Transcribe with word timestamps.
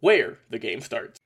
where 0.00 0.38
the 0.50 0.58
game 0.58 0.80
starts. 0.80 1.18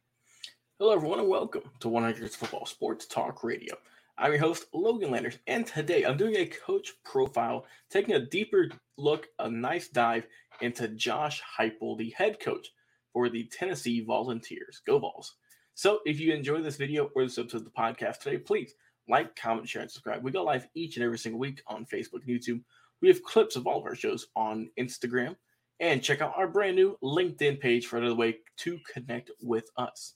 Hello, 0.79 0.93
everyone, 0.93 1.19
and 1.19 1.29
welcome 1.29 1.63
to 1.81 1.89
100 1.89 2.31
Football 2.31 2.67
Sports 2.67 3.05
Talk 3.07 3.43
Radio. 3.43 3.75
I'm 4.17 4.31
your 4.31 4.41
host, 4.41 4.67
Logan 4.73 5.11
Landers, 5.11 5.39
and 5.49 5.67
today 5.67 6.05
I'm 6.05 6.17
doing 6.17 6.37
a 6.37 6.47
coach 6.47 6.93
profile, 7.05 7.67
taking 7.91 8.15
a 8.15 8.27
deeper 8.27 8.69
look, 8.97 9.27
a 9.41 9.51
nice 9.51 9.89
dive 9.89 10.27
into 10.61 10.87
Josh 10.89 11.43
Heupel, 11.59 11.99
the 11.99 12.11
head 12.11 12.39
coach 12.39 12.69
for 13.13 13.29
the 13.29 13.45
Tennessee 13.53 14.03
Volunteers. 14.03 14.81
Go 14.87 15.01
Vols! 15.01 15.35
So, 15.75 15.99
if 16.07 16.21
you 16.21 16.33
enjoy 16.33 16.63
this 16.63 16.77
video 16.77 17.11
or 17.17 17.25
this 17.25 17.39
episode 17.39 17.59
of 17.59 17.65
the 17.65 17.71
podcast 17.71 18.21
today, 18.21 18.39
please 18.39 18.75
like, 19.09 19.35
comment, 19.35 19.69
share, 19.69 19.83
and 19.83 19.91
subscribe. 19.91 20.23
We 20.23 20.31
go 20.31 20.45
live 20.45 20.69
each 20.75 20.97
and 20.97 21.05
every 21.05 21.19
single 21.19 21.41
week 21.41 21.61
on 21.67 21.87
Facebook 21.87 22.25
and 22.25 22.41
YouTube. 22.41 22.63
We 23.03 23.09
have 23.09 23.25
clips 23.25 23.57
of 23.57 23.67
all 23.67 23.81
of 23.81 23.87
our 23.87 23.97
shows 23.97 24.29
on 24.37 24.71
Instagram, 24.79 25.35
and 25.81 26.03
check 26.03 26.21
out 26.21 26.35
our 26.37 26.47
brand 26.47 26.77
new 26.77 26.97
LinkedIn 27.03 27.59
page 27.59 27.87
for 27.87 27.97
another 27.97 28.15
way 28.15 28.39
to 28.59 28.79
connect 28.93 29.31
with 29.43 29.65
us. 29.77 30.15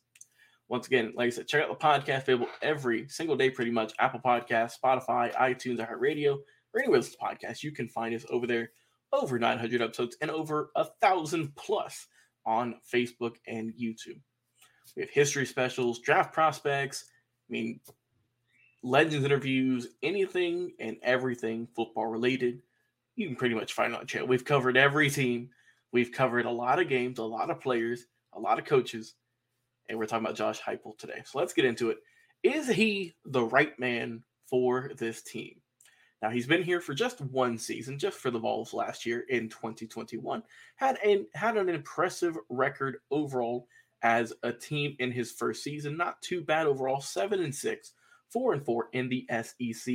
Once 0.69 0.87
again, 0.87 1.13
like 1.17 1.27
I 1.27 1.31
said, 1.31 1.49
check 1.49 1.63
out 1.63 1.69
the 1.69 1.85
podcast 1.85 2.23
available 2.23 2.49
every 2.63 3.09
single 3.09 3.37
day, 3.37 3.51
pretty 3.51 3.71
much 3.71 3.93
Apple 3.99 4.21
Podcasts, 4.25 4.75
Spotify, 4.83 5.35
iTunes, 5.35 5.79
iHeartRadio, 5.79 6.37
or 6.73 6.81
anywhere 6.81 6.99
else 6.99 7.17
podcast. 7.21 7.63
You 7.63 7.73
can 7.73 7.89
find 7.89 8.15
us 8.15 8.25
over 8.31 8.47
there. 8.47 8.71
Over 9.13 9.39
900 9.39 9.81
episodes 9.81 10.17
and 10.21 10.31
over 10.31 10.71
a 10.75 10.87
thousand 11.01 11.55
plus 11.55 12.09
on 12.45 12.75
Facebook 12.93 13.37
and 13.47 13.73
YouTube. 13.73 14.21
We 14.97 15.03
have 15.03 15.11
history 15.11 15.47
specials, 15.47 16.01
draft 16.01 16.33
prospects. 16.33 17.05
I 17.49 17.53
mean, 17.53 17.81
legends 18.83 19.25
interviews, 19.25 19.87
anything 20.03 20.73
and 20.81 20.97
everything 21.03 21.69
football 21.77 22.07
related 22.07 22.63
you 23.17 23.27
can 23.27 23.37
pretty 23.37 23.55
much 23.55 23.73
find 23.73 23.95
on 23.95 24.07
channel. 24.07 24.29
We've 24.29 24.45
covered 24.45 24.77
every 24.77 25.11
team. 25.11 25.51
We've 25.93 26.13
covered 26.13 26.47
a 26.47 26.51
lot 26.51 26.81
of 26.81 26.89
games, 26.89 27.19
a 27.19 27.25
lot 27.25 27.51
of 27.51 27.61
players, 27.61 28.07
a 28.33 28.41
lot 28.41 28.59
of 28.59 28.65
coaches, 28.65 29.15
and 29.89 29.99
we're 29.99 30.07
talking 30.07 30.25
about 30.25 30.37
Josh 30.37 30.61
Heupel 30.61 30.99
today. 30.99 31.23
So 31.25 31.39
let's 31.39 31.53
get 31.53 31.65
into 31.65 31.91
it. 31.91 31.99
Is 32.43 32.69
he 32.69 33.15
the 33.25 33.45
right 33.45 33.79
man 33.79 34.23
for 34.49 34.91
this 34.97 35.23
team? 35.23 35.61
Now 36.21 36.31
he's 36.31 36.47
been 36.47 36.63
here 36.63 36.81
for 36.81 36.95
just 36.95 37.21
one 37.21 37.59
season, 37.59 37.99
just 37.99 38.19
for 38.19 38.31
the 38.31 38.39
Vols 38.39 38.73
last 38.73 39.07
year 39.07 39.25
in 39.29 39.49
2021. 39.49 40.43
Had 40.77 40.99
an 41.05 41.27
had 41.35 41.57
an 41.57 41.69
impressive 41.69 42.37
record 42.49 42.97
overall 43.11 43.69
as 44.03 44.33
a 44.43 44.53
team 44.53 44.97
in 44.99 45.13
his 45.13 45.33
first 45.33 45.63
season. 45.63 45.97
Not 45.97 46.21
too 46.23 46.43
bad 46.43 46.67
overall, 46.67 47.01
seven 47.01 47.43
and 47.43 47.55
six, 47.55 47.93
four 48.31 48.53
and 48.53 48.65
four 48.65 48.89
in 48.93 49.09
the 49.09 49.29
SEC 49.31 49.95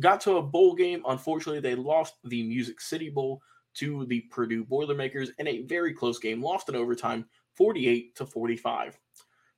got 0.00 0.20
to 0.22 0.36
a 0.36 0.42
bowl 0.42 0.74
game. 0.74 1.02
Unfortunately, 1.06 1.60
they 1.60 1.74
lost 1.74 2.14
the 2.24 2.42
Music 2.42 2.80
City 2.80 3.08
Bowl 3.10 3.42
to 3.74 4.04
the 4.06 4.20
Purdue 4.30 4.64
Boilermakers 4.64 5.30
in 5.38 5.48
a 5.48 5.62
very 5.62 5.94
close 5.94 6.18
game, 6.18 6.42
lost 6.42 6.68
in 6.68 6.76
overtime 6.76 7.26
48 7.54 8.14
to 8.16 8.26
45. 8.26 8.98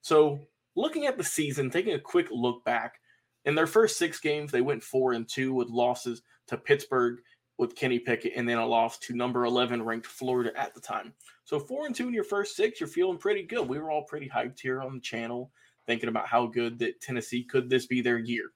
So, 0.02 0.38
looking 0.76 1.06
at 1.06 1.16
the 1.16 1.24
season, 1.24 1.70
taking 1.70 1.94
a 1.94 2.00
quick 2.00 2.28
look 2.30 2.64
back, 2.64 3.00
in 3.44 3.54
their 3.54 3.66
first 3.66 3.98
six 3.98 4.20
games, 4.20 4.50
they 4.50 4.60
went 4.60 4.82
four 4.82 5.12
and 5.12 5.28
two 5.28 5.52
with 5.52 5.68
losses 5.68 6.22
to 6.48 6.56
Pittsburgh 6.56 7.18
with 7.58 7.76
Kenny 7.76 7.98
Pickett, 7.98 8.32
and 8.34 8.48
then 8.48 8.58
a 8.58 8.66
loss 8.66 8.98
to 8.98 9.14
number 9.14 9.44
11 9.44 9.82
ranked 9.82 10.06
Florida 10.06 10.50
at 10.58 10.74
the 10.74 10.80
time. 10.80 11.12
So, 11.44 11.58
four 11.58 11.86
and 11.86 11.94
two 11.94 12.08
in 12.08 12.14
your 12.14 12.24
first 12.24 12.56
six, 12.56 12.80
you're 12.80 12.88
feeling 12.88 13.18
pretty 13.18 13.42
good. 13.42 13.68
We 13.68 13.78
were 13.78 13.90
all 13.90 14.04
pretty 14.04 14.28
hyped 14.28 14.60
here 14.60 14.80
on 14.80 14.94
the 14.94 15.00
channel, 15.00 15.52
thinking 15.86 16.08
about 16.08 16.26
how 16.26 16.46
good 16.46 16.78
that 16.80 17.00
Tennessee 17.00 17.44
could 17.44 17.68
this 17.68 17.86
be 17.86 18.00
their 18.00 18.18
year. 18.18 18.50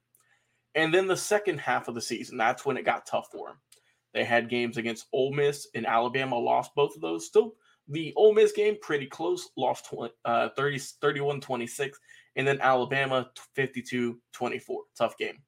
And 0.79 0.93
then 0.93 1.07
the 1.07 1.17
second 1.17 1.59
half 1.59 1.89
of 1.89 1.95
the 1.95 2.01
season, 2.01 2.37
that's 2.37 2.65
when 2.65 2.77
it 2.77 2.85
got 2.85 3.05
tough 3.05 3.27
for 3.33 3.49
them. 3.49 3.57
They 4.13 4.23
had 4.23 4.49
games 4.49 4.77
against 4.77 5.07
Ole 5.11 5.33
Miss 5.33 5.67
and 5.75 5.85
Alabama, 5.85 6.37
lost 6.37 6.73
both 6.73 6.95
of 6.95 7.01
those. 7.01 7.25
Still, 7.25 7.55
the 7.89 8.13
Ole 8.15 8.33
Miss 8.33 8.53
game 8.53 8.77
pretty 8.81 9.05
close, 9.05 9.49
lost 9.57 9.87
20, 9.87 10.13
uh, 10.23 10.49
30, 10.55 10.79
31 11.01 11.41
26. 11.41 11.99
And 12.37 12.47
then 12.47 12.61
Alabama 12.61 13.29
52 13.55 14.21
24. 14.31 14.83
Tough 14.97 15.17
game. 15.17 15.39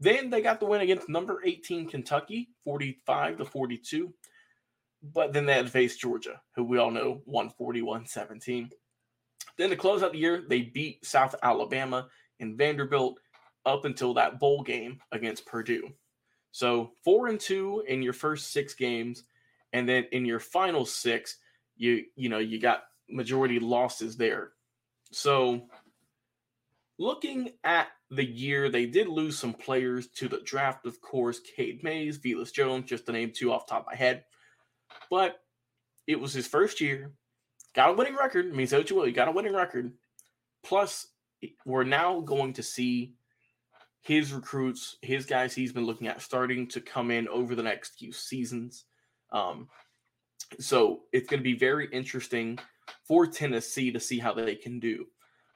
Then 0.00 0.30
they 0.30 0.42
got 0.42 0.58
the 0.58 0.66
win 0.66 0.80
against 0.80 1.08
number 1.08 1.42
18 1.44 1.88
Kentucky, 1.88 2.48
45 2.64 3.38
to 3.38 3.44
42. 3.44 4.12
But 5.14 5.32
then 5.32 5.46
they 5.46 5.52
had 5.52 5.66
to 5.66 5.70
face 5.70 5.96
Georgia, 5.96 6.40
who 6.56 6.64
we 6.64 6.78
all 6.78 6.90
know 6.90 7.22
won 7.24 7.50
41 7.50 8.06
17. 8.06 8.68
Then 9.58 9.70
to 9.70 9.76
close 9.76 10.02
out 10.02 10.10
the 10.10 10.18
year, 10.18 10.44
they 10.48 10.62
beat 10.62 11.06
South 11.06 11.36
Alabama 11.44 12.08
and 12.40 12.58
Vanderbilt 12.58 13.20
up 13.66 13.84
until 13.84 14.14
that 14.14 14.40
bowl 14.40 14.62
game 14.62 15.00
against 15.12 15.46
Purdue. 15.46 15.90
So 16.52 16.92
four 17.04 17.26
and 17.28 17.38
two 17.38 17.84
in 17.86 18.02
your 18.02 18.14
first 18.14 18.52
six 18.52 18.74
games, 18.74 19.24
and 19.72 19.86
then 19.86 20.06
in 20.12 20.24
your 20.24 20.40
final 20.40 20.86
six, 20.86 21.36
you 21.76 22.04
you 22.14 22.30
know 22.30 22.38
you 22.38 22.58
got 22.58 22.84
majority 23.10 23.58
losses 23.58 24.16
there. 24.16 24.52
So 25.12 25.68
looking 26.98 27.50
at 27.64 27.88
the 28.10 28.24
year, 28.24 28.70
they 28.70 28.86
did 28.86 29.08
lose 29.08 29.38
some 29.38 29.52
players 29.52 30.08
to 30.08 30.28
the 30.28 30.40
draft, 30.44 30.86
of 30.86 31.00
course, 31.00 31.40
Cade 31.40 31.82
Mays, 31.82 32.18
Velus 32.18 32.52
Jones, 32.52 32.88
just 32.88 33.06
to 33.06 33.12
name 33.12 33.32
two 33.34 33.52
off 33.52 33.66
top 33.66 33.80
of 33.80 33.86
my 33.86 33.96
head. 33.96 34.24
But 35.10 35.40
it 36.06 36.18
was 36.18 36.32
his 36.32 36.46
first 36.46 36.80
year. 36.80 37.12
Got 37.74 37.90
a 37.90 37.92
winning 37.92 38.16
record. 38.16 38.46
I 38.50 38.54
mean, 38.54 38.66
so 38.66 38.78
you 38.78 38.96
will. 38.96 39.06
You 39.06 39.12
got 39.12 39.28
a 39.28 39.32
winning 39.32 39.54
record. 39.54 39.92
Plus, 40.64 41.08
we're 41.64 41.84
now 41.84 42.20
going 42.20 42.54
to 42.54 42.62
see 42.62 43.12
his 44.06 44.32
recruits, 44.32 44.98
his 45.02 45.26
guys 45.26 45.52
he's 45.52 45.72
been 45.72 45.84
looking 45.84 46.06
at 46.06 46.22
starting 46.22 46.68
to 46.68 46.80
come 46.80 47.10
in 47.10 47.26
over 47.28 47.56
the 47.56 47.62
next 47.62 47.98
few 47.98 48.12
seasons. 48.12 48.84
Um, 49.32 49.68
so 50.60 51.00
it's 51.12 51.28
going 51.28 51.40
to 51.40 51.44
be 51.44 51.58
very 51.58 51.88
interesting 51.92 52.58
for 53.02 53.26
Tennessee 53.26 53.90
to 53.90 53.98
see 53.98 54.20
how 54.20 54.32
they 54.32 54.54
can 54.54 54.78
do. 54.78 55.06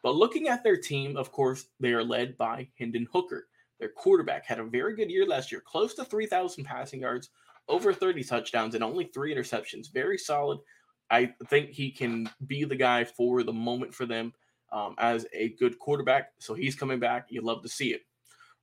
But 0.03 0.17
looking 0.17 0.49
at 0.49 0.65
their 0.65 0.77
team, 0.77 1.17
of 1.17 1.31
course, 1.31 1.67
they 1.79 1.93
are 1.93 2.03
led 2.03 2.37
by 2.37 2.67
Hendon 2.77 3.07
Hooker. 3.13 3.47
Their 3.79 3.91
quarterback 3.91 4.47
had 4.47 4.59
a 4.59 4.65
very 4.65 4.97
good 4.97 5.11
year 5.11 5.27
last 5.27 5.53
year, 5.53 5.63
close 5.65 5.95
to 5.95 6.05
3,000 6.05 6.65
passing 6.65 7.03
yards, 7.03 7.31
over 7.69 7.93
30 7.93 8.25
touchdowns, 8.25 8.75
and 8.75 8.83
only 8.83 9.05
three 9.05 9.33
interceptions. 9.35 9.93
Very 9.93 10.19
solid. 10.19 10.59
I 11.09 11.33
think 11.47 11.71
he 11.71 11.91
can 11.93 12.29
be 12.47 12.65
the 12.65 12.75
guy 12.77 13.05
for 13.05 13.45
the 13.45 13.53
moment 13.53 13.95
for 13.95 14.07
them. 14.07 14.33
um, 14.73 14.95
as 14.99 15.27
a 15.33 15.51
good 15.51 15.79
quarterback. 15.79 16.33
So 16.39 16.55
he's 16.55 16.75
coming 16.75 17.01
back. 17.01 17.27
You 17.29 17.43
love 17.43 17.63
to 17.63 17.69
see 17.69 17.93
it. 17.93 18.03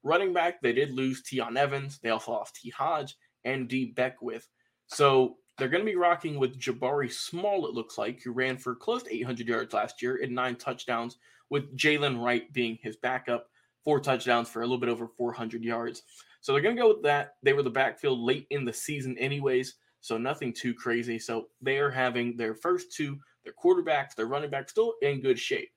Running 0.03 0.33
back, 0.33 0.61
they 0.61 0.73
did 0.73 0.93
lose 0.93 1.23
Tiyon 1.23 1.57
Evans. 1.57 1.99
They 1.99 2.09
also 2.09 2.31
lost 2.31 2.55
T. 2.55 2.69
Hodge 2.69 3.15
and 3.43 3.67
D. 3.67 3.93
Beckwith. 3.95 4.47
So 4.87 5.35
they're 5.57 5.69
going 5.69 5.83
to 5.83 5.91
be 5.91 5.97
rocking 5.97 6.39
with 6.39 6.59
Jabari 6.59 7.11
Small, 7.11 7.67
it 7.67 7.73
looks 7.73 7.97
like, 7.97 8.21
who 8.23 8.31
ran 8.31 8.57
for 8.57 8.75
close 8.75 9.03
to 9.03 9.13
800 9.13 9.47
yards 9.47 9.73
last 9.73 10.01
year 10.01 10.19
and 10.21 10.33
nine 10.33 10.55
touchdowns, 10.55 11.17
with 11.49 11.75
Jaylen 11.77 12.23
Wright 12.23 12.51
being 12.53 12.77
his 12.81 12.97
backup, 12.97 13.47
four 13.83 13.99
touchdowns 13.99 14.49
for 14.49 14.61
a 14.61 14.65
little 14.65 14.77
bit 14.77 14.89
over 14.89 15.07
400 15.07 15.63
yards. 15.63 16.03
So 16.41 16.51
they're 16.51 16.61
going 16.61 16.75
to 16.75 16.81
go 16.81 16.89
with 16.89 17.03
that. 17.03 17.35
They 17.41 17.53
were 17.53 17.63
the 17.63 17.69
backfield 17.69 18.19
late 18.19 18.47
in 18.51 18.65
the 18.65 18.73
season, 18.73 19.17
anyways, 19.17 19.75
so 20.01 20.17
nothing 20.17 20.53
too 20.53 20.73
crazy. 20.73 21.17
So 21.19 21.47
they 21.61 21.79
are 21.79 21.89
having 21.89 22.37
their 22.37 22.53
first 22.53 22.93
two, 22.93 23.17
their 23.43 23.53
quarterbacks, 23.53 24.15
their 24.15 24.27
running 24.27 24.49
back 24.49 24.69
still 24.69 24.93
in 25.01 25.21
good 25.21 25.39
shape. 25.39 25.69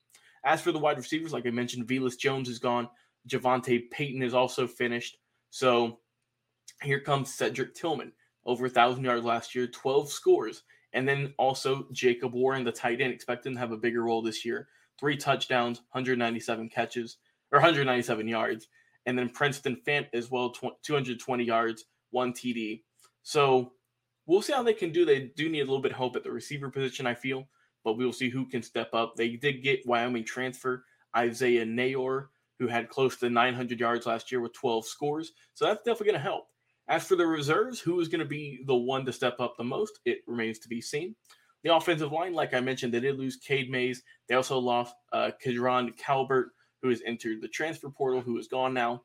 As 0.45 0.61
for 0.61 0.73
the 0.73 0.79
wide 0.79 0.97
receivers, 0.97 1.33
like 1.33 1.47
I 1.47 1.51
mentioned, 1.51 1.87
Velus 1.87 2.19
Jones 2.19 2.49
is 2.49 2.59
gone. 2.59 2.89
JaVonta 3.29 3.91
Payton 3.91 4.23
is 4.23 4.35
also 4.35 4.67
finished. 4.67 5.19
So 5.51 5.99
here 6.83 7.01
comes 7.01 7.35
Cedric 7.35 7.75
Tillman, 7.75 8.13
over 8.47 8.67
a 8.67 8.71
thousand 8.71 9.05
yards 9.05 9.25
last 9.25 9.55
year, 9.55 9.67
12 9.67 10.11
scores. 10.11 10.63
And 10.93 11.09
then 11.09 11.35
also 11.39 11.87
Jacob 11.93 12.33
Warren, 12.35 12.65
the 12.65 12.73
tight 12.73 13.01
end, 13.01 13.13
expecting 13.13 13.55
to 13.55 13.59
have 13.59 13.73
a 13.73 13.77
bigger 13.77 14.03
role 14.03 14.23
this 14.23 14.45
year. 14.45 14.69
Three 14.99 15.17
touchdowns, 15.17 15.79
197 15.93 16.69
catches, 16.69 17.19
or 17.53 17.59
197 17.59 18.27
yards. 18.27 18.69
And 19.07 19.19
then 19.19 19.31
Princeton 19.31 19.81
Fant 19.87 20.07
as 20.13 20.31
well, 20.31 20.51
220 20.83 21.45
yards, 21.45 21.85
one 22.11 22.33
TD. 22.33 22.83
So 23.23 23.73
we'll 24.27 24.43
see 24.43 24.53
how 24.53 24.63
they 24.63 24.75
can 24.75 24.93
do. 24.93 25.05
They 25.05 25.31
do 25.37 25.49
need 25.49 25.61
a 25.61 25.65
little 25.65 25.81
bit 25.81 25.93
of 25.93 25.99
hope 25.99 26.17
at 26.17 26.25
the 26.25 26.31
receiver 26.31 26.71
position, 26.71 27.07
I 27.07 27.15
feel, 27.15 27.49
but 27.85 27.95
we 27.95 28.05
will 28.05 28.13
see 28.13 28.29
who 28.29 28.47
can 28.47 28.63
step 28.63 28.93
up. 28.93 29.15
They 29.17 29.31
did 29.31 29.63
get 29.63 29.87
Wyoming 29.87 30.25
transfer 30.25 30.85
Isaiah 31.17 31.65
Neyor, 31.67 32.29
who 32.61 32.69
had 32.69 32.91
close 32.91 33.17
to 33.17 33.31
900 33.31 33.81
yards 33.81 34.07
last 34.07 34.31
year 34.31 34.41
with 34.41 34.53
12 34.53 34.87
scores. 34.87 35.33
So 35.55 35.65
that's 35.65 35.79
definitely 35.79 36.09
going 36.09 36.23
to 36.23 36.31
help. 36.31 36.45
As 36.89 37.07
for 37.07 37.17
the 37.17 37.27
reserves, 37.27 37.81
who 37.81 37.99
is 38.01 38.09
going 38.09 38.21
to 38.21 38.27
be 38.27 38.61
the 38.67 38.77
one 38.77 39.07
to 39.07 39.13
step 39.13 39.41
up 39.41 39.57
the 39.57 39.65
most? 39.65 39.99
It 40.05 40.19
remains 40.27 40.59
to 40.61 40.69
be 40.69 40.83
seen. 40.83 41.17
The 41.65 41.75
offensive 41.75 42.13
line, 42.13 42.35
like 42.35 42.53
I 42.53 42.61
mentioned, 42.61 42.93
they 42.93 43.01
did 43.01 43.19
lose 43.19 43.37
Cade 43.37 43.71
Mays. 43.71 44.03
They 44.29 44.35
also 44.35 44.59
lost 44.59 44.95
uh, 45.13 45.31
Kidron 45.43 45.93
Calvert, 45.93 46.51
who 46.83 46.91
has 46.91 47.01
entered 47.07 47.41
the 47.41 47.49
transfer 47.49 47.89
portal, 47.89 48.21
who 48.21 48.39
is 48.39 48.49
gone 48.49 48.75
now. 48.75 49.03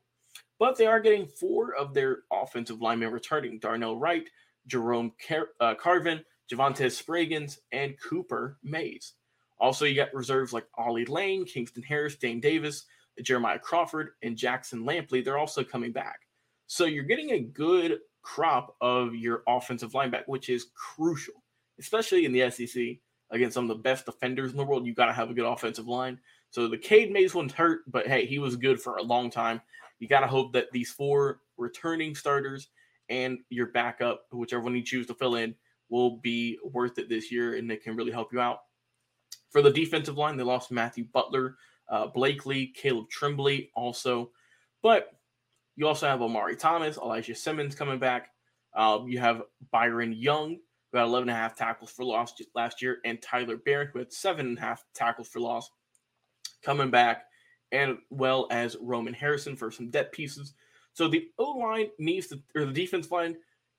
But 0.60 0.78
they 0.78 0.86
are 0.86 1.00
getting 1.00 1.26
four 1.26 1.76
of 1.76 1.94
their 1.94 2.20
offensive 2.34 2.82
linemen 2.82 3.12
returning 3.12 3.60
Darnell 3.60 3.98
Wright, 3.98 4.28
Jerome 4.68 5.14
Car- 5.26 5.50
uh, 5.62 5.76
Carvin, 5.76 6.24
Javontez 6.52 7.02
Spraggins, 7.02 7.58
and 7.72 7.96
Cooper 8.02 8.58
Mays. 8.64 9.14
Also, 9.60 9.86
you 9.86 9.96
got 9.96 10.14
reserves 10.14 10.52
like 10.52 10.68
Ollie 10.78 11.06
Lane, 11.06 11.46
Kingston 11.46 11.84
Harris, 11.84 12.18
Dayne 12.18 12.42
Davis, 12.42 12.86
Jeremiah 13.22 13.60
Crawford, 13.60 14.12
and 14.24 14.38
Jackson 14.38 14.84
Lampley. 14.84 15.24
They're 15.24 15.38
also 15.38 15.64
coming 15.64 15.92
back. 15.92 16.22
So 16.68 16.86
you're 16.86 17.04
getting 17.04 17.32
a 17.32 17.40
good 17.40 18.00
crop 18.22 18.76
of 18.82 19.16
your 19.16 19.44
offensive 19.48 19.92
linebacker, 19.92 20.28
which 20.28 20.50
is 20.50 20.68
crucial, 20.74 21.36
especially 21.80 22.26
in 22.26 22.32
the 22.32 22.50
SEC 22.50 22.98
against 23.32 23.54
some 23.54 23.70
of 23.70 23.78
the 23.78 23.84
best 23.84 24.06
defenders 24.06 24.52
in 24.52 24.58
the 24.58 24.64
world. 24.64 24.86
You've 24.86 24.96
got 24.96 25.06
to 25.06 25.14
have 25.14 25.30
a 25.30 25.34
good 25.34 25.46
offensive 25.46 25.88
line. 25.88 26.20
So 26.50 26.68
the 26.68 26.78
Cade 26.78 27.12
Mays 27.12 27.36
one's 27.36 27.54
hurt, 27.54 27.82
but 27.92 28.08
hey, 28.08 28.26
he 28.26 28.40
was 28.40 28.56
good 28.56 28.82
for 28.82 28.98
a 28.98 29.04
long 29.04 29.30
time. 29.30 29.62
You 30.00 30.08
got 30.08 30.22
to 30.22 30.28
hope 30.28 30.54
that 30.54 30.72
these 30.72 30.92
four 30.92 31.42
returning 31.58 32.16
starters 32.16 32.70
and 33.10 33.40
your 33.50 33.68
backup, 33.68 34.26
whichever 34.32 34.64
one 34.64 34.76
you 34.76 34.84
choose 34.84 35.08
to 35.08 35.14
fill 35.14 35.36
in, 35.36 35.56
will 35.90 36.18
be 36.18 36.58
worth 36.64 36.98
it 36.98 37.10
this 37.10 37.32
year 37.32 37.56
and 37.56 37.70
they 37.70 37.78
can 37.78 37.96
really 37.96 38.12
help 38.12 38.34
you 38.34 38.40
out. 38.40 38.60
For 39.52 39.62
the 39.62 39.72
defensive 39.72 40.18
line, 40.18 40.36
they 40.36 40.44
lost 40.44 40.72
Matthew 40.72 41.06
Butler, 41.14 41.58
uh, 41.90 42.08
Blakely, 42.08 42.68
Caleb 42.68 43.10
Tremblay 43.10 43.70
also. 43.76 44.32
But 44.82 45.12
you 45.76 45.88
also 45.88 46.08
have 46.08 46.22
Omari 46.22 46.56
Thomas, 46.56 46.98
Elijah 46.98 47.36
Simmons 47.36 47.76
coming 47.76 48.00
back. 48.00 48.30
Um, 48.76 49.08
you 49.08 49.20
have 49.20 49.44
Byron 49.72 50.14
Young, 50.14 50.58
who 50.92 50.98
had 50.98 51.06
11 51.06 51.30
and 51.30 51.38
a 51.38 51.40
half 51.40 51.56
tackles 51.56 51.92
for 51.92 52.04
loss 52.04 52.34
last 52.54 52.82
year, 52.82 53.00
and 53.06 53.22
Tyler 53.22 53.58
Baron, 53.58 53.90
who 53.92 54.00
had 54.00 54.12
seven 54.12 54.48
and 54.48 54.58
a 54.58 54.62
half 54.62 54.84
tackles 54.94 55.28
for 55.28 55.40
loss, 55.40 55.70
coming 56.64 56.90
back, 56.90 57.26
and 57.72 57.98
well 58.10 58.48
as 58.52 58.78
Roman 58.82 59.14
Harrison 59.14 59.56
for 59.56 59.72
some 59.72 59.90
depth 59.90 60.14
pieces. 60.14 60.54
So 60.94 61.08
the 61.08 61.28
O 61.38 61.52
line 61.52 61.88
needs 62.00 62.28
to, 62.28 62.42
or 62.56 62.66
the 62.66 62.72
defense 62.72 63.12
line 63.12 63.36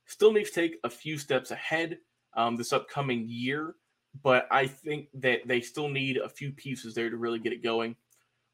still 0.06 0.32
needs 0.32 0.50
to 0.50 0.60
take 0.60 0.78
a 0.84 0.90
few 0.90 1.18
steps 1.18 1.50
ahead 1.50 1.98
um, 2.34 2.56
this 2.56 2.72
upcoming 2.72 3.24
year, 3.26 3.74
but 4.22 4.46
I 4.50 4.66
think 4.66 5.08
that 5.14 5.40
they 5.46 5.60
still 5.60 5.88
need 5.88 6.16
a 6.16 6.28
few 6.28 6.52
pieces 6.52 6.94
there 6.94 7.10
to 7.10 7.16
really 7.16 7.38
get 7.38 7.52
it 7.52 7.62
going. 7.62 7.96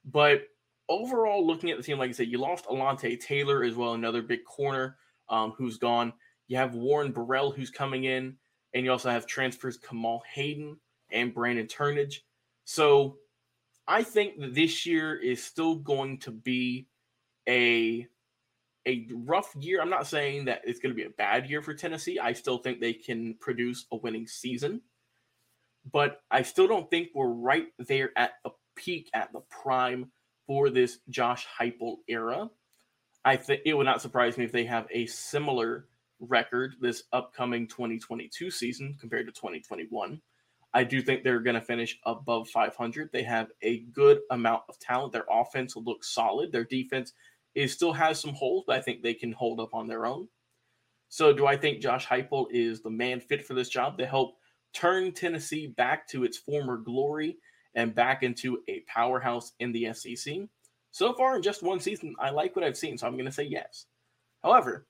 But 0.04 0.44
overall, 0.88 1.46
looking 1.46 1.70
at 1.70 1.76
the 1.76 1.82
team, 1.82 1.98
like 1.98 2.10
I 2.10 2.12
said, 2.12 2.28
you 2.28 2.38
lost 2.38 2.66
Alontae 2.66 3.20
Taylor 3.20 3.62
as 3.62 3.74
well, 3.74 3.94
another 3.94 4.22
big 4.22 4.44
corner 4.44 4.96
um, 5.28 5.52
who's 5.56 5.78
gone. 5.78 6.12
You 6.48 6.56
have 6.56 6.74
Warren 6.74 7.12
Burrell 7.12 7.52
who's 7.52 7.70
coming 7.70 8.04
in, 8.04 8.36
and 8.74 8.84
you 8.84 8.90
also 8.90 9.10
have 9.10 9.26
transfers 9.26 9.76
Kamal 9.76 10.22
Hadden 10.32 10.76
and 11.10 11.34
Brandon 11.34 11.66
Turnage. 11.66 12.16
So 12.64 13.18
I 13.86 14.02
think 14.02 14.40
that 14.40 14.54
this 14.54 14.86
year 14.86 15.16
is 15.16 15.42
still 15.42 15.76
going 15.76 16.18
to 16.20 16.30
be 16.30 16.88
a 17.48 18.06
a 18.86 19.06
rough 19.12 19.54
year. 19.58 19.80
I'm 19.80 19.90
not 19.90 20.06
saying 20.06 20.46
that 20.46 20.62
it's 20.64 20.80
going 20.80 20.94
to 20.94 21.00
be 21.00 21.06
a 21.06 21.10
bad 21.10 21.48
year 21.48 21.62
for 21.62 21.72
Tennessee. 21.72 22.18
I 22.18 22.32
still 22.32 22.58
think 22.58 22.80
they 22.80 22.92
can 22.92 23.34
produce 23.40 23.86
a 23.92 23.96
winning 23.96 24.26
season, 24.26 24.80
but 25.90 26.20
I 26.30 26.42
still 26.42 26.68
don't 26.68 26.88
think 26.90 27.08
we're 27.14 27.26
right 27.26 27.66
there 27.78 28.10
at 28.16 28.32
the 28.44 28.50
peak, 28.76 29.10
at 29.14 29.32
the 29.32 29.40
prime 29.40 30.10
for 30.46 30.70
this 30.70 30.98
Josh 31.08 31.46
Heupel 31.58 31.96
era. 32.08 32.50
I 33.24 33.36
think 33.36 33.62
it 33.64 33.74
would 33.74 33.86
not 33.86 34.02
surprise 34.02 34.36
me 34.36 34.44
if 34.44 34.52
they 34.52 34.64
have 34.64 34.86
a 34.90 35.06
similar 35.06 35.86
record 36.20 36.74
this 36.80 37.04
upcoming 37.12 37.66
2022 37.68 38.50
season 38.50 38.96
compared 39.00 39.26
to 39.26 39.32
2021. 39.32 40.20
I 40.74 40.84
do 40.84 41.02
think 41.02 41.22
they're 41.22 41.40
going 41.40 41.54
to 41.54 41.60
finish 41.60 41.98
above 42.06 42.48
500. 42.48 43.10
They 43.12 43.24
have 43.24 43.48
a 43.60 43.80
good 43.92 44.20
amount 44.30 44.62
of 44.68 44.78
talent. 44.78 45.12
Their 45.12 45.26
offense 45.30 45.76
looks 45.76 46.14
solid. 46.14 46.50
Their 46.50 46.64
defense 46.64 47.12
is 47.54 47.72
still 47.72 47.92
has 47.92 48.18
some 48.18 48.32
holes, 48.32 48.64
but 48.66 48.76
I 48.76 48.80
think 48.80 49.02
they 49.02 49.14
can 49.14 49.32
hold 49.32 49.60
up 49.60 49.74
on 49.74 49.86
their 49.86 50.06
own. 50.06 50.28
So, 51.08 51.32
do 51.34 51.46
I 51.46 51.58
think 51.58 51.82
Josh 51.82 52.06
Heupel 52.06 52.46
is 52.50 52.80
the 52.80 52.90
man 52.90 53.20
fit 53.20 53.46
for 53.46 53.52
this 53.52 53.68
job 53.68 53.98
to 53.98 54.06
help 54.06 54.36
turn 54.72 55.12
Tennessee 55.12 55.68
back 55.68 56.08
to 56.08 56.24
its 56.24 56.38
former 56.38 56.76
glory 56.76 57.38
and 57.74 57.94
back 57.94 58.22
into 58.22 58.62
a 58.68 58.80
powerhouse 58.80 59.52
in 59.60 59.72
the 59.72 59.92
SEC? 59.92 60.40
So 60.90 61.14
far, 61.14 61.36
in 61.36 61.42
just 61.42 61.62
one 61.62 61.80
season, 61.80 62.14
I 62.20 62.30
like 62.30 62.54
what 62.54 62.64
I've 62.64 62.76
seen, 62.76 62.98
so 62.98 63.06
I'm 63.06 63.14
going 63.14 63.24
to 63.24 63.32
say 63.32 63.44
yes. 63.44 63.86
However, 64.42 64.86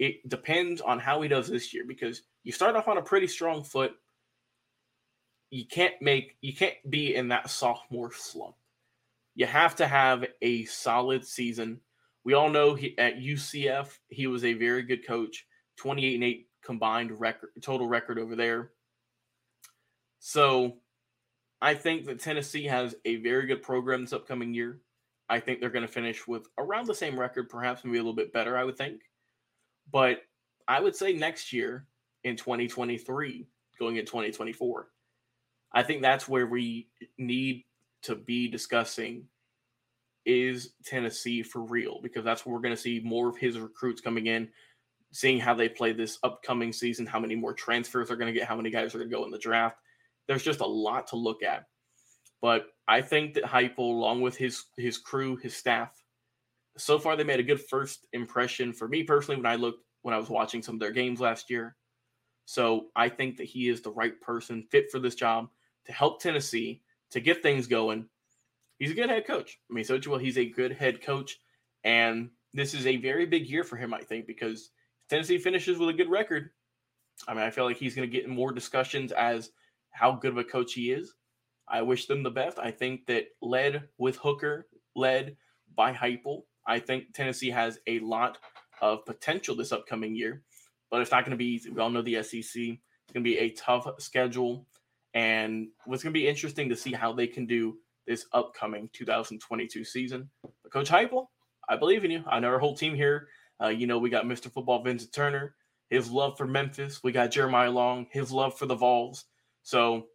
it 0.00 0.28
depends 0.28 0.80
on 0.80 0.98
how 0.98 1.20
he 1.20 1.28
does 1.28 1.48
this 1.48 1.72
year 1.72 1.84
because 1.86 2.22
you 2.42 2.52
start 2.52 2.74
off 2.74 2.88
on 2.88 2.98
a 2.98 3.02
pretty 3.02 3.26
strong 3.26 3.62
foot. 3.62 3.92
You 5.50 5.66
can't 5.66 5.94
make 6.00 6.36
you 6.40 6.54
can't 6.54 6.74
be 6.88 7.14
in 7.14 7.28
that 7.28 7.50
sophomore 7.50 8.10
slump. 8.12 8.56
You 9.34 9.46
have 9.46 9.76
to 9.76 9.86
have 9.86 10.24
a 10.42 10.64
solid 10.64 11.26
season. 11.26 11.80
We 12.24 12.34
all 12.34 12.50
know 12.50 12.74
he, 12.74 12.96
at 12.98 13.18
UCF 13.18 13.88
he 14.08 14.26
was 14.26 14.44
a 14.44 14.54
very 14.54 14.82
good 14.82 15.06
coach, 15.06 15.46
28 15.76 16.14
and 16.14 16.24
8 16.24 16.48
combined 16.62 17.20
record 17.20 17.50
total 17.60 17.86
record 17.86 18.18
over 18.18 18.34
there. 18.34 18.70
So 20.20 20.76
I 21.60 21.74
think 21.74 22.04
that 22.06 22.20
Tennessee 22.20 22.64
has 22.64 22.94
a 23.04 23.16
very 23.16 23.46
good 23.46 23.62
program 23.62 24.02
this 24.02 24.12
upcoming 24.12 24.54
year. 24.54 24.80
I 25.28 25.40
think 25.40 25.60
they're 25.60 25.70
going 25.70 25.86
to 25.86 25.92
finish 25.92 26.26
with 26.28 26.46
around 26.58 26.86
the 26.86 26.94
same 26.94 27.18
record, 27.18 27.48
perhaps 27.48 27.84
maybe 27.84 27.98
a 27.98 28.00
little 28.00 28.14
bit 28.14 28.32
better, 28.32 28.56
I 28.56 28.64
would 28.64 28.76
think. 28.76 29.00
But 29.90 30.22
I 30.68 30.80
would 30.80 30.94
say 30.94 31.12
next 31.12 31.52
year 31.52 31.86
in 32.22 32.36
2023, 32.36 33.46
going 33.78 33.96
in 33.96 34.04
2024, 34.04 34.88
I 35.72 35.82
think 35.82 36.02
that's 36.02 36.28
where 36.28 36.46
we 36.46 36.88
need 37.16 37.64
to 38.02 38.14
be 38.14 38.48
discussing 38.48 39.24
is 40.26 40.74
Tennessee 40.84 41.42
for 41.42 41.62
real 41.62 42.00
because 42.02 42.24
that's 42.24 42.44
where 42.44 42.54
we're 42.54 42.60
going 42.60 42.74
to 42.74 42.80
see 42.80 43.00
more 43.02 43.28
of 43.28 43.38
his 43.38 43.58
recruits 43.58 44.00
coming 44.00 44.26
in, 44.26 44.48
seeing 45.12 45.40
how 45.40 45.54
they 45.54 45.68
play 45.68 45.92
this 45.92 46.18
upcoming 46.22 46.72
season, 46.72 47.06
how 47.06 47.20
many 47.20 47.34
more 47.34 47.54
transfers 47.54 48.08
they're 48.08 48.16
going 48.16 48.32
to 48.32 48.38
get, 48.38 48.48
how 48.48 48.56
many 48.56 48.70
guys 48.70 48.94
are 48.94 48.98
going 48.98 49.10
to 49.10 49.16
go 49.16 49.24
in 49.24 49.30
the 49.30 49.38
draft. 49.38 49.78
There's 50.30 50.44
just 50.44 50.60
a 50.60 50.64
lot 50.66 51.08
to 51.08 51.16
look 51.16 51.42
at. 51.42 51.66
But 52.40 52.68
I 52.86 53.02
think 53.02 53.34
that 53.34 53.42
Heupel, 53.42 53.78
along 53.78 54.20
with 54.20 54.36
his 54.36 54.62
his 54.76 54.96
crew, 54.96 55.34
his 55.34 55.56
staff, 55.56 55.90
so 56.78 57.00
far 57.00 57.16
they 57.16 57.24
made 57.24 57.40
a 57.40 57.42
good 57.42 57.60
first 57.60 58.06
impression 58.12 58.72
for 58.72 58.86
me 58.86 59.02
personally 59.02 59.40
when 59.40 59.50
I 59.50 59.56
looked 59.56 59.84
when 60.02 60.14
I 60.14 60.18
was 60.18 60.30
watching 60.30 60.62
some 60.62 60.76
of 60.76 60.80
their 60.80 60.92
games 60.92 61.18
last 61.18 61.50
year. 61.50 61.74
So 62.44 62.90
I 62.94 63.08
think 63.08 63.38
that 63.38 63.48
he 63.48 63.68
is 63.68 63.80
the 63.80 63.90
right 63.90 64.20
person 64.20 64.62
fit 64.70 64.88
for 64.92 65.00
this 65.00 65.16
job 65.16 65.48
to 65.86 65.92
help 65.92 66.22
Tennessee 66.22 66.80
to 67.10 67.18
get 67.18 67.42
things 67.42 67.66
going. 67.66 68.06
He's 68.78 68.92
a 68.92 68.94
good 68.94 69.10
head 69.10 69.26
coach. 69.26 69.58
I 69.68 69.74
mean, 69.74 69.82
so 69.82 69.98
well, 70.06 70.20
he's 70.20 70.38
a 70.38 70.48
good 70.48 70.70
head 70.70 71.02
coach, 71.02 71.40
and 71.82 72.30
this 72.54 72.72
is 72.72 72.86
a 72.86 72.98
very 72.98 73.26
big 73.26 73.48
year 73.48 73.64
for 73.64 73.74
him, 73.74 73.92
I 73.92 74.02
think, 74.02 74.28
because 74.28 74.70
Tennessee 75.08 75.38
finishes 75.38 75.76
with 75.76 75.88
a 75.88 75.92
good 75.92 76.08
record. 76.08 76.50
I 77.26 77.34
mean, 77.34 77.42
I 77.42 77.50
feel 77.50 77.64
like 77.64 77.78
he's 77.78 77.96
going 77.96 78.08
to 78.08 78.16
get 78.16 78.28
more 78.28 78.52
discussions 78.52 79.10
as 79.10 79.50
how 79.90 80.12
good 80.12 80.32
of 80.32 80.38
a 80.38 80.44
coach 80.44 80.74
he 80.74 80.92
is. 80.92 81.14
I 81.68 81.82
wish 81.82 82.06
them 82.06 82.22
the 82.22 82.30
best. 82.30 82.58
I 82.58 82.70
think 82.70 83.06
that 83.06 83.26
led 83.40 83.88
with 83.98 84.16
Hooker, 84.16 84.66
led 84.96 85.36
by 85.76 85.92
Heupel, 85.92 86.42
I 86.66 86.78
think 86.78 87.12
Tennessee 87.14 87.50
has 87.50 87.78
a 87.86 87.98
lot 88.00 88.38
of 88.80 89.04
potential 89.04 89.56
this 89.56 89.72
upcoming 89.72 90.14
year, 90.14 90.42
but 90.90 91.00
it's 91.00 91.10
not 91.10 91.24
going 91.24 91.32
to 91.32 91.36
be 91.36 91.46
easy. 91.46 91.70
We 91.70 91.80
all 91.80 91.90
know 91.90 92.02
the 92.02 92.22
SEC. 92.22 92.42
It's 92.42 93.12
going 93.12 93.24
to 93.24 93.30
be 93.30 93.38
a 93.38 93.50
tough 93.50 93.88
schedule, 93.98 94.66
and 95.14 95.68
what's 95.84 96.02
going 96.02 96.12
to 96.12 96.18
be 96.18 96.28
interesting 96.28 96.68
to 96.68 96.76
see 96.76 96.92
how 96.92 97.12
they 97.12 97.26
can 97.26 97.46
do 97.46 97.78
this 98.06 98.26
upcoming 98.32 98.88
2022 98.92 99.84
season. 99.84 100.30
But 100.42 100.72
Coach 100.72 100.90
Heupel, 100.90 101.26
I 101.68 101.76
believe 101.76 102.04
in 102.04 102.10
you. 102.10 102.24
I 102.26 102.40
know 102.40 102.48
our 102.48 102.58
whole 102.58 102.76
team 102.76 102.94
here. 102.94 103.28
Uh, 103.62 103.68
you 103.68 103.86
know, 103.86 103.98
we 103.98 104.10
got 104.10 104.24
Mr. 104.24 104.50
Football 104.50 104.82
Vincent 104.82 105.12
Turner, 105.12 105.54
his 105.88 106.10
love 106.10 106.36
for 106.38 106.46
Memphis. 106.46 107.02
We 107.02 107.12
got 107.12 107.30
Jeremiah 107.30 107.70
Long, 107.70 108.06
his 108.10 108.32
love 108.32 108.56
for 108.56 108.66
the 108.66 108.76
Vols. 108.76 109.24
So 109.62 110.06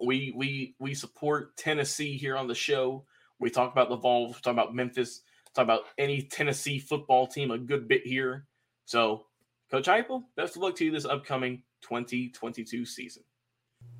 we 0.00 0.32
we 0.36 0.74
we 0.78 0.94
support 0.94 1.56
Tennessee 1.56 2.16
here 2.16 2.36
on 2.36 2.46
the 2.46 2.54
show. 2.54 3.04
We 3.38 3.50
talk 3.50 3.72
about 3.72 3.88
the 3.88 3.96
Vols, 3.96 4.36
we 4.36 4.40
talk 4.40 4.52
about 4.52 4.74
Memphis, 4.74 5.22
talk 5.54 5.64
about 5.64 5.82
any 5.98 6.22
Tennessee 6.22 6.78
football 6.78 7.26
team 7.26 7.50
a 7.50 7.58
good 7.58 7.86
bit 7.86 8.06
here. 8.06 8.46
So, 8.86 9.26
Coach 9.70 9.86
Heupel, 9.86 10.24
best 10.36 10.56
of 10.56 10.62
luck 10.62 10.76
to 10.76 10.86
you 10.86 10.90
this 10.90 11.04
upcoming 11.04 11.62
2022 11.82 12.86
season. 12.86 13.24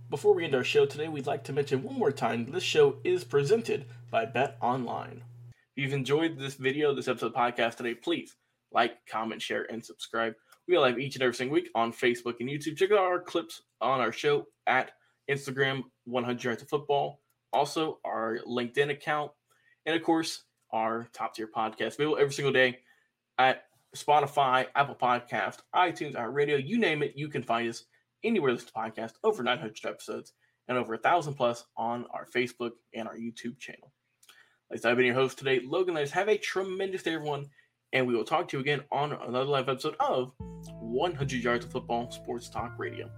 Before 0.08 0.34
we 0.34 0.44
end 0.44 0.54
our 0.54 0.64
show 0.64 0.86
today, 0.86 1.08
we'd 1.08 1.26
like 1.26 1.44
to 1.44 1.52
mention 1.52 1.82
one 1.82 1.98
more 1.98 2.12
time 2.12 2.50
this 2.50 2.62
show 2.62 2.98
is 3.04 3.24
presented 3.24 3.86
by 4.10 4.24
Bet 4.24 4.56
Online. 4.62 5.22
If 5.76 5.82
you've 5.82 5.92
enjoyed 5.92 6.38
this 6.38 6.54
video, 6.54 6.94
this 6.94 7.08
episode 7.08 7.26
of 7.26 7.32
the 7.32 7.38
podcast 7.38 7.76
today, 7.76 7.94
please 7.94 8.36
like, 8.72 9.06
comment, 9.06 9.42
share, 9.42 9.66
and 9.70 9.84
subscribe. 9.84 10.34
We 10.68 10.76
live 10.78 10.98
each 10.98 11.14
and 11.14 11.22
every 11.22 11.34
single 11.34 11.54
week 11.54 11.70
on 11.76 11.92
Facebook 11.92 12.40
and 12.40 12.48
YouTube. 12.48 12.76
Check 12.76 12.90
out 12.90 12.98
our 12.98 13.20
clips 13.20 13.62
on 13.80 14.00
our 14.00 14.10
show 14.10 14.46
at 14.66 14.90
Instagram 15.30 15.82
100 16.06 16.42
Yards 16.42 16.62
of 16.62 16.68
Football, 16.68 17.20
also 17.52 18.00
our 18.04 18.38
LinkedIn 18.46 18.90
account, 18.90 19.30
and 19.86 19.94
of 19.94 20.02
course 20.02 20.42
our 20.72 21.08
top 21.12 21.34
tier 21.34 21.46
podcast 21.46 21.94
available 21.94 22.18
every 22.18 22.32
single 22.32 22.52
day 22.52 22.78
at 23.38 23.62
Spotify, 23.94 24.66
Apple 24.74 24.96
Podcast, 24.96 25.58
iTunes, 25.74 26.18
our 26.18 26.32
radio, 26.32 26.56
you 26.56 26.78
name 26.78 27.02
it, 27.04 27.12
you 27.14 27.28
can 27.28 27.44
find 27.44 27.68
us 27.68 27.84
anywhere 28.24 28.52
this 28.52 28.64
podcast. 28.64 29.12
Over 29.22 29.44
900 29.44 29.78
episodes 29.84 30.32
and 30.66 30.76
over 30.76 30.94
a 30.94 30.98
thousand 30.98 31.34
plus 31.34 31.64
on 31.76 32.06
our 32.12 32.26
Facebook 32.26 32.72
and 32.92 33.06
our 33.06 33.16
YouTube 33.16 33.58
channel. 33.58 33.92
I've 34.72 34.82
been 34.82 35.06
your 35.06 35.14
host 35.14 35.38
today, 35.38 35.60
Logan. 35.64 35.94
Let's 35.94 36.10
have 36.10 36.28
a 36.28 36.36
tremendous 36.36 37.04
day, 37.04 37.14
everyone, 37.14 37.46
and 37.96 38.06
we 38.06 38.14
will 38.14 38.24
talk 38.24 38.46
to 38.46 38.58
you 38.58 38.60
again 38.60 38.82
on 38.92 39.12
another 39.12 39.46
live 39.46 39.70
episode 39.70 39.96
of 40.00 40.30
100 40.80 41.42
Yards 41.42 41.64
of 41.64 41.72
Football 41.72 42.10
Sports 42.10 42.50
Talk 42.50 42.74
Radio. 42.76 43.08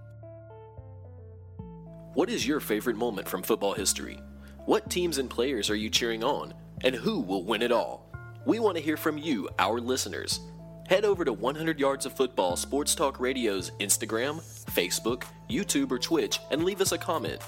What 2.13 2.29
is 2.29 2.47
your 2.47 2.61
favorite 2.61 2.95
moment 2.95 3.27
from 3.27 3.43
football 3.43 3.73
history? 3.73 4.21
What 4.65 4.89
teams 4.89 5.17
and 5.17 5.29
players 5.29 5.69
are 5.69 5.75
you 5.75 5.89
cheering 5.89 6.23
on? 6.23 6.53
And 6.85 6.95
who 6.95 7.19
will 7.19 7.43
win 7.43 7.61
it 7.61 7.73
all? 7.73 8.09
We 8.45 8.59
want 8.59 8.77
to 8.77 8.83
hear 8.83 8.95
from 8.95 9.17
you, 9.17 9.49
our 9.59 9.81
listeners. 9.81 10.39
Head 10.87 11.03
over 11.03 11.25
to 11.25 11.33
100 11.33 11.77
Yards 11.77 12.05
of 12.05 12.13
Football 12.13 12.55
Sports 12.55 12.95
Talk 12.95 13.19
Radio's 13.19 13.71
Instagram, 13.81 14.39
Facebook, 14.71 15.23
YouTube, 15.49 15.91
or 15.91 15.99
Twitch 15.99 16.39
and 16.51 16.63
leave 16.63 16.79
us 16.79 16.93
a 16.93 16.97
comment. 16.97 17.41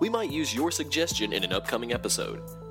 We 0.00 0.08
might 0.08 0.30
use 0.30 0.54
your 0.54 0.70
suggestion 0.70 1.32
in 1.32 1.42
an 1.42 1.52
upcoming 1.52 1.92
episode. 1.92 2.42